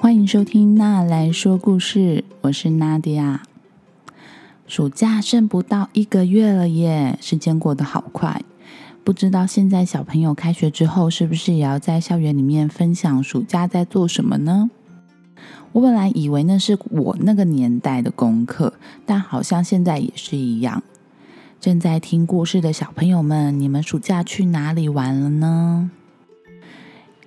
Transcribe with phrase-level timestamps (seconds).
[0.00, 3.42] 欢迎收听娜来说故事，我是娜迪亚。
[4.68, 8.40] 暑假剩不到一个月了耶，时间过得好快。
[9.02, 14.70] 不知道现在小朋友开学之后，是不是也要在校园里面分享暑假在做什么呢？
[15.72, 18.74] 我本来以为那是我那个年代的功课，
[19.04, 20.84] 但好像现在也是一样。
[21.60, 25.90] 正在听故事的小朋友们，你们暑假去哪里玩了呢？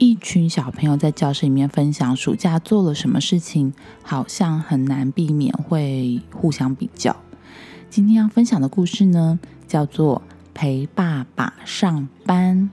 [0.00, 7.14] 一群小朋友在教室里面分享暑假做了什么事情，好像很难避免会互相比较。
[7.90, 9.38] 今天要分享的故事呢，
[9.68, 10.22] 叫做
[10.54, 12.70] 《陪爸爸上班》。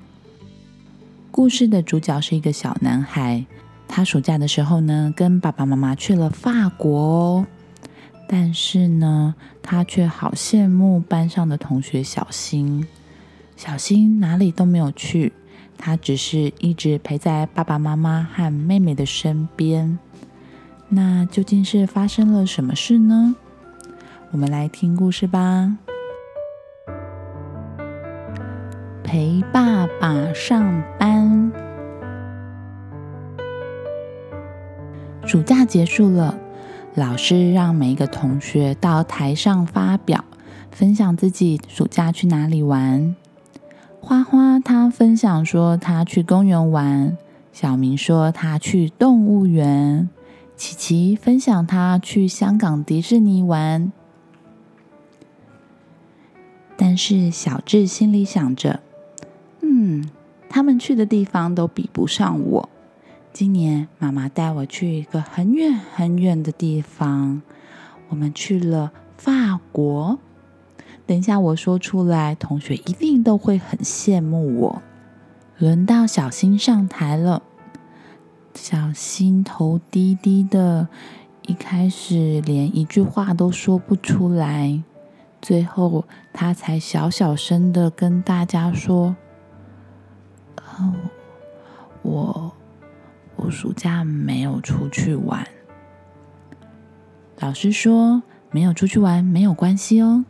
[1.30, 3.46] 故事的主角是一个小男孩，
[3.90, 7.48] 他暑假的时候呢，跟爸爸妈妈去了法国哦。
[8.30, 12.88] 但是呢，他却好羡慕班上的同学小新。
[13.58, 15.34] 小新哪里都没有去。
[15.77, 19.98] 他只是一直陪在爸爸妈妈和妹妹的身边。
[20.90, 23.36] 那究竟是发生了什么事呢？
[24.31, 25.78] 我们来听故事吧。
[29.03, 31.52] 陪爸爸上班。
[35.25, 36.38] 暑假结束了，
[36.95, 40.23] 老师让每一个同学到台上发表，
[40.72, 43.16] 分享自己暑假去哪里玩。
[44.08, 47.17] 花花他分享说他去公园玩，
[47.52, 50.08] 小明说他去动物园，
[50.55, 53.91] 琪琪分享他去香港迪士尼玩。
[56.78, 58.80] 但是小智心里想着，
[59.59, 60.09] 嗯，
[60.47, 62.69] 他们去的地方都比不上我。
[63.33, 67.41] 今年妈妈带我去一个很远很远的地方，
[68.08, 70.17] 我们去了法国。
[71.08, 74.81] 等一下，我说出来，同学一定都会很羡慕我。
[75.58, 77.41] 轮到小新上台了，
[78.53, 80.89] 小新头低低的，
[81.44, 84.83] 一开始连一句话都说不出来，
[85.41, 86.03] 最后
[86.34, 89.16] 他才小小声的跟大家说
[90.78, 90.94] ：“哦，
[92.01, 92.51] 我
[93.38, 95.47] 我暑假没有出去玩。”
[97.40, 100.25] 老师说：“没有出去玩没有关系哦。”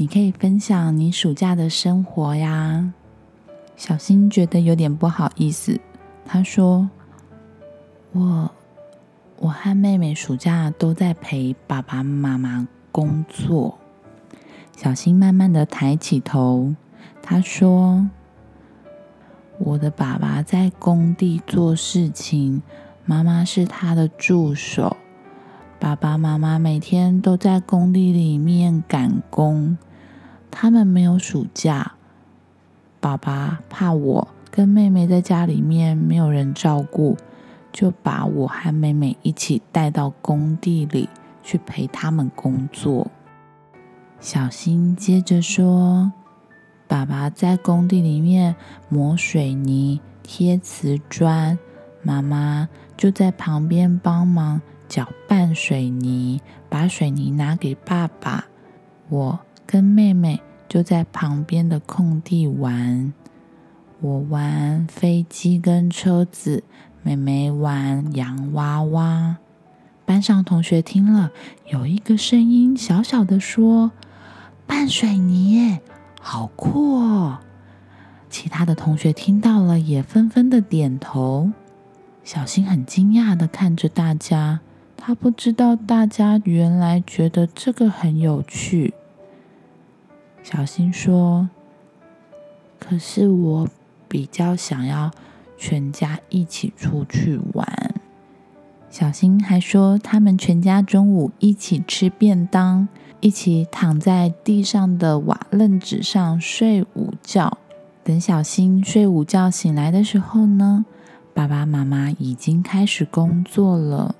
[0.00, 2.94] 你可以分享你暑假的生活呀。
[3.76, 5.78] 小新觉得有点不好意思，
[6.24, 6.88] 他说
[8.12, 8.50] ：“我
[9.40, 13.76] 我和妹妹暑假都在陪爸爸妈妈工作。”
[14.74, 16.74] 小新慢慢的抬起头，
[17.20, 18.08] 他说
[19.60, 22.62] ：“我的爸爸在工地做事情，
[23.04, 24.96] 妈妈是他的助手。
[25.78, 29.76] 爸爸妈妈每天都在工地里面赶工。”
[30.50, 31.92] 他们没有暑假，
[33.00, 37.16] 爸爸怕我跟妹妹在家里面没有人照顾，
[37.72, 41.08] 就把我和妹妹一起带到工地里
[41.42, 43.10] 去陪他们工作。
[44.18, 46.12] 小新接着说
[46.86, 48.54] ：“爸爸在工地里面
[48.88, 51.58] 磨水泥、贴瓷砖，
[52.02, 58.46] 妈妈就在旁边帮忙搅拌水泥，把水泥拿给爸爸。
[59.08, 63.12] 我。”跟妹妹就在旁边的空地玩，
[64.00, 66.64] 我玩飞机跟车子，
[67.04, 69.36] 妹妹玩洋娃娃。
[70.04, 71.30] 班上同学听了，
[71.70, 73.92] 有一个声音小小的说
[74.66, 75.80] ：“拌水泥耶，
[76.20, 77.38] 好酷哦！”
[78.28, 81.52] 其他的同学听到了，也纷纷的点头。
[82.24, 84.58] 小新很惊讶的看着大家，
[84.96, 88.94] 他不知道大家原来觉得这个很有趣。
[90.42, 91.48] 小新说
[92.80, 93.68] ：“可是我
[94.08, 95.10] 比较想要
[95.56, 97.94] 全家一起出去玩。”
[98.90, 102.88] 小新还说：“他们全家中午一起吃便当，
[103.20, 107.58] 一起躺在地上的瓦楞纸上睡午觉。
[108.02, 110.84] 等小新睡午觉醒来的时候呢，
[111.34, 114.16] 爸爸妈妈已经开始工作了。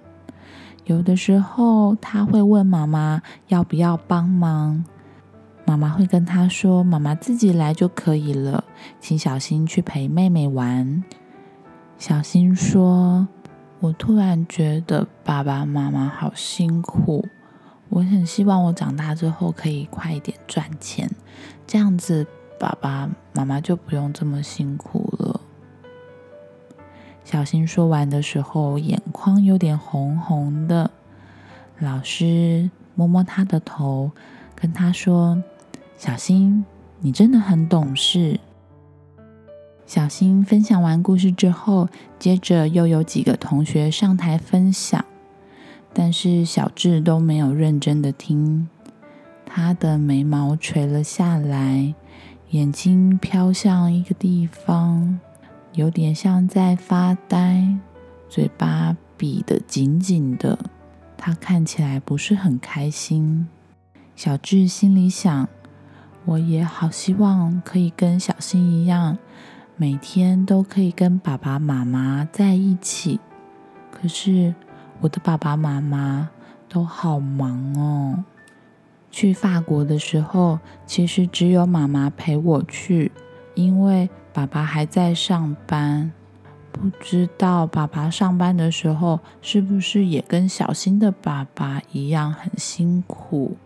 [0.84, 4.84] 有的时候他会问妈妈要不要帮忙。”
[5.65, 8.65] 妈妈会跟他说：“妈妈自己来就可以了，
[8.99, 11.05] 请小新去陪妹妹玩。”
[11.97, 13.29] 小新说
[13.81, 17.29] ：“我突然觉得爸爸妈妈好辛苦，
[17.89, 21.09] 我很希望我长大之后可以快一点赚钱，
[21.67, 22.27] 这样子
[22.59, 25.41] 爸爸妈妈就不用这么辛苦了。”
[27.23, 30.91] 小新说完的时候，眼眶有点红红的。
[31.79, 34.11] 老师摸摸他的头，
[34.61, 35.43] 跟他说。
[35.97, 36.65] 小新，
[37.01, 38.41] 你真的很懂事。
[39.85, 45.05] 小新分享完故事之后，接着又有几个同学上台分享，
[45.93, 48.67] 但是小智都没有认真的听，
[49.45, 51.93] 他的眉毛垂了下来，
[52.49, 55.21] 眼睛飘向一个地方，
[55.75, 57.77] 有点像在发呆，
[58.31, 60.59] 嘴巴闭得紧紧的，
[61.19, 63.47] 他看起来不是很开心。
[64.22, 65.49] 小智心里想：
[66.26, 69.17] 我也好希望可以跟小新一样。
[69.76, 73.19] 每天都可以跟爸爸妈妈在一起，
[73.90, 74.55] 可是
[75.00, 76.28] 我的爸爸妈妈
[76.69, 78.22] 都好忙哦。
[79.11, 83.11] 去法国的时候，其实只有妈妈陪我去，
[83.55, 86.12] 因为爸爸还在上班。
[86.70, 93.56] 不知道爸爸上班的时候是不是也跟小新的爸爸一样很辛苦？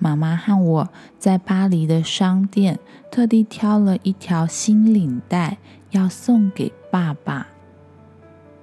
[0.00, 0.88] 妈妈和我
[1.18, 2.80] 在巴黎的商店
[3.12, 5.58] 特地挑了一条新领带，
[5.90, 7.46] 要送给爸爸。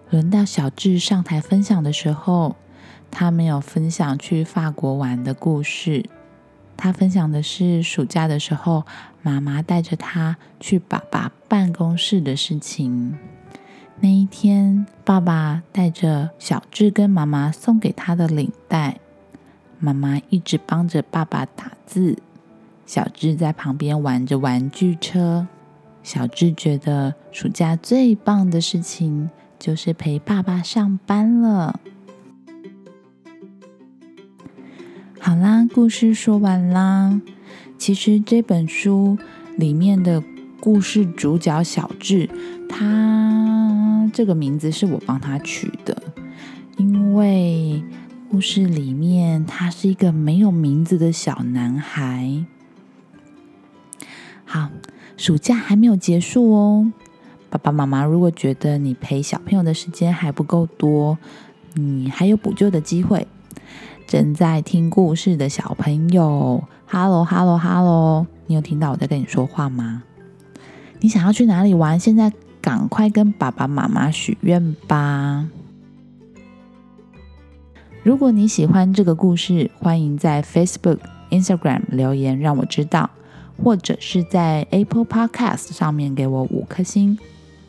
[0.09, 2.55] 轮到小智上台分享的时候，
[3.11, 6.03] 他没有分享去法国玩的故事，
[6.75, 8.83] 他分享的是暑假的时候，
[9.21, 13.15] 妈妈带着他去爸爸办公室的事情。
[13.99, 18.99] 那一天，爸爸带着小智跟妈妈送给他的领带。
[19.79, 22.17] 妈妈一直帮着爸爸打字，
[22.85, 25.47] 小智在旁边玩着玩具车。
[26.01, 29.29] 小智觉得暑假最棒的事情
[29.59, 31.79] 就是陪爸爸上班了。
[35.19, 37.21] 好啦，故事说完啦。
[37.77, 39.17] 其实这本书
[39.57, 40.23] 里面的
[40.59, 42.27] 故事主角小智，
[42.67, 46.01] 他这个名字是我帮他取的，
[46.77, 47.83] 因为。
[48.29, 52.43] 故事里面，他是一个没有名字的小男孩。
[54.43, 54.69] 好，
[55.15, 56.91] 暑假还没有结束哦。
[57.49, 61.17] 爸爸妈妈，如果觉得你陪小朋友的时间还不够多，
[61.75, 63.25] 你还有补救的机会。
[64.05, 70.03] 正在听故事的小朋友，Hello，Hello，Hello，你有听到我在跟你说话吗？
[70.99, 71.97] 你想要去哪里玩？
[71.97, 75.47] 现在赶快跟爸爸妈妈许愿吧。
[78.07, 80.99] 如果你喜欢这个故事，欢迎在 Facebook、
[81.29, 83.09] Instagram 留言让我知道，
[83.61, 87.19] 或者是在 Apple Podcast 上面给我五颗星。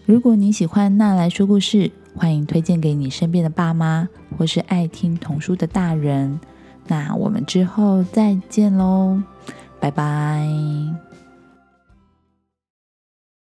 [0.06, 4.08] 如果你喜欢那来说故事，欢迎推荐给你身边的爸妈
[4.38, 6.38] 或是爱听童书的大人。
[6.86, 9.20] 那我们之后再见喽，
[9.80, 11.07] 拜拜。